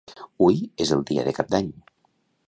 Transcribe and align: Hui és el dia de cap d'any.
Hui 0.45 0.55
és 0.85 0.93
el 0.95 1.03
dia 1.09 1.25
de 1.27 1.33
cap 1.39 1.51
d'any. 1.57 1.69